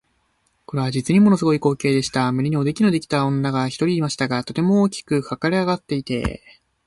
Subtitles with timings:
[0.65, 2.31] これは実にもの凄い光景でした。
[2.31, 6.41] 胸におできのできた女が一人いましたが、とても大きく脹れ上っていて、